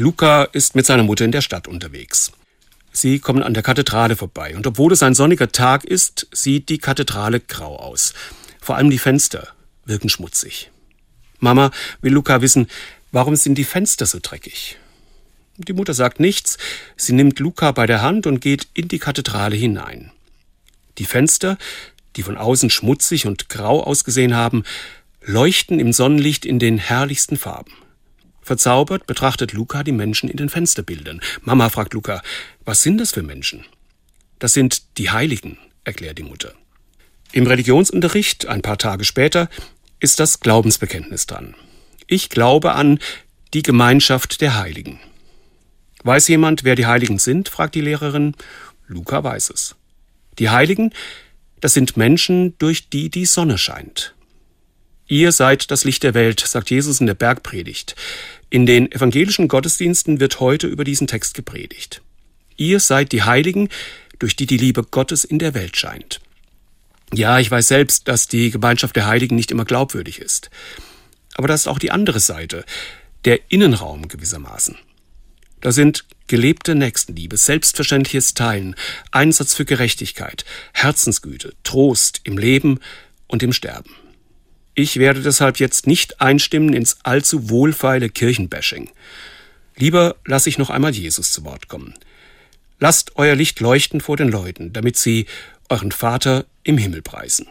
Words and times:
Luca 0.00 0.44
ist 0.44 0.74
mit 0.74 0.86
seiner 0.86 1.02
Mutter 1.02 1.26
in 1.26 1.30
der 1.30 1.42
Stadt 1.42 1.68
unterwegs. 1.68 2.32
Sie 2.90 3.18
kommen 3.18 3.42
an 3.42 3.52
der 3.52 3.62
Kathedrale 3.62 4.16
vorbei, 4.16 4.56
und 4.56 4.66
obwohl 4.66 4.94
es 4.94 5.02
ein 5.02 5.14
sonniger 5.14 5.52
Tag 5.52 5.84
ist, 5.84 6.26
sieht 6.32 6.70
die 6.70 6.78
Kathedrale 6.78 7.38
grau 7.38 7.76
aus. 7.76 8.14
Vor 8.62 8.76
allem 8.76 8.88
die 8.88 8.96
Fenster 8.96 9.48
wirken 9.84 10.08
schmutzig. 10.08 10.70
Mama 11.38 11.70
will 12.00 12.14
Luca 12.14 12.40
wissen, 12.40 12.66
warum 13.12 13.36
sind 13.36 13.56
die 13.56 13.64
Fenster 13.64 14.06
so 14.06 14.20
dreckig? 14.22 14.78
Die 15.58 15.74
Mutter 15.74 15.92
sagt 15.92 16.18
nichts, 16.18 16.56
sie 16.96 17.12
nimmt 17.12 17.38
Luca 17.38 17.70
bei 17.72 17.84
der 17.86 18.00
Hand 18.00 18.26
und 18.26 18.40
geht 18.40 18.68
in 18.72 18.88
die 18.88 18.98
Kathedrale 18.98 19.56
hinein. 19.56 20.12
Die 20.96 21.04
Fenster, 21.04 21.58
die 22.16 22.22
von 22.22 22.38
außen 22.38 22.70
schmutzig 22.70 23.26
und 23.26 23.50
grau 23.50 23.82
ausgesehen 23.82 24.34
haben, 24.34 24.64
leuchten 25.20 25.78
im 25.78 25.92
Sonnenlicht 25.92 26.46
in 26.46 26.58
den 26.58 26.78
herrlichsten 26.78 27.36
Farben. 27.36 27.74
Verzaubert 28.42 29.06
betrachtet 29.06 29.52
Luca 29.52 29.82
die 29.82 29.92
Menschen 29.92 30.28
in 30.28 30.36
den 30.36 30.48
Fensterbildern. 30.48 31.20
Mama 31.42 31.68
fragt 31.68 31.94
Luca, 31.94 32.22
was 32.64 32.82
sind 32.82 32.98
das 32.98 33.12
für 33.12 33.22
Menschen? 33.22 33.64
Das 34.38 34.54
sind 34.54 34.98
die 34.98 35.10
Heiligen, 35.10 35.58
erklärt 35.84 36.18
die 36.18 36.22
Mutter. 36.22 36.54
Im 37.32 37.46
Religionsunterricht, 37.46 38.46
ein 38.46 38.62
paar 38.62 38.78
Tage 38.78 39.04
später, 39.04 39.48
ist 40.00 40.18
das 40.18 40.40
Glaubensbekenntnis 40.40 41.26
dran. 41.26 41.54
Ich 42.06 42.30
glaube 42.30 42.72
an 42.72 42.98
die 43.54 43.62
Gemeinschaft 43.62 44.40
der 44.40 44.58
Heiligen. 44.58 44.98
Weiß 46.02 46.28
jemand, 46.28 46.64
wer 46.64 46.74
die 46.74 46.86
Heiligen 46.86 47.18
sind? 47.18 47.48
fragt 47.48 47.74
die 47.74 47.82
Lehrerin. 47.82 48.34
Luca 48.86 49.22
weiß 49.22 49.50
es. 49.50 49.76
Die 50.38 50.48
Heiligen, 50.48 50.92
das 51.60 51.74
sind 51.74 51.96
Menschen, 51.96 52.56
durch 52.58 52.88
die 52.88 53.10
die 53.10 53.26
Sonne 53.26 53.58
scheint. 53.58 54.14
Ihr 55.10 55.32
seid 55.32 55.72
das 55.72 55.82
Licht 55.82 56.04
der 56.04 56.14
Welt, 56.14 56.38
sagt 56.38 56.70
Jesus 56.70 57.00
in 57.00 57.08
der 57.08 57.14
Bergpredigt. 57.14 57.96
In 58.48 58.64
den 58.64 58.92
evangelischen 58.92 59.48
Gottesdiensten 59.48 60.20
wird 60.20 60.38
heute 60.38 60.68
über 60.68 60.84
diesen 60.84 61.08
Text 61.08 61.34
gepredigt. 61.34 62.00
Ihr 62.56 62.78
seid 62.78 63.10
die 63.10 63.24
Heiligen, 63.24 63.70
durch 64.20 64.36
die 64.36 64.46
die 64.46 64.56
Liebe 64.56 64.84
Gottes 64.84 65.24
in 65.24 65.40
der 65.40 65.52
Welt 65.52 65.76
scheint. 65.76 66.20
Ja, 67.12 67.40
ich 67.40 67.50
weiß 67.50 67.66
selbst, 67.66 68.06
dass 68.06 68.28
die 68.28 68.52
Gemeinschaft 68.52 68.94
der 68.94 69.08
Heiligen 69.08 69.34
nicht 69.34 69.50
immer 69.50 69.64
glaubwürdig 69.64 70.20
ist. 70.20 70.48
Aber 71.34 71.48
das 71.48 71.62
ist 71.62 71.66
auch 71.66 71.80
die 71.80 71.90
andere 71.90 72.20
Seite, 72.20 72.64
der 73.24 73.40
Innenraum 73.50 74.06
gewissermaßen. 74.06 74.78
Da 75.60 75.72
sind 75.72 76.04
gelebte 76.28 76.76
Nächstenliebe, 76.76 77.36
selbstverständliches 77.36 78.34
Teilen, 78.34 78.76
Einsatz 79.10 79.54
für 79.54 79.64
Gerechtigkeit, 79.64 80.44
Herzensgüte, 80.72 81.54
Trost 81.64 82.20
im 82.22 82.38
Leben 82.38 82.78
und 83.26 83.42
im 83.42 83.52
Sterben. 83.52 83.90
Ich 84.80 84.96
werde 84.96 85.20
deshalb 85.20 85.60
jetzt 85.60 85.86
nicht 85.86 86.22
einstimmen 86.22 86.72
ins 86.72 87.00
allzu 87.02 87.50
wohlfeile 87.50 88.08
Kirchenbashing. 88.08 88.88
Lieber 89.76 90.16
lasse 90.24 90.48
ich 90.48 90.56
noch 90.56 90.70
einmal 90.70 90.92
Jesus 90.92 91.32
zu 91.32 91.44
Wort 91.44 91.68
kommen. 91.68 91.92
Lasst 92.78 93.12
euer 93.16 93.34
Licht 93.34 93.60
leuchten 93.60 94.00
vor 94.00 94.16
den 94.16 94.30
Leuten, 94.30 94.72
damit 94.72 94.96
sie 94.96 95.26
euren 95.68 95.92
Vater 95.92 96.46
im 96.62 96.78
Himmel 96.78 97.02
preisen. 97.02 97.46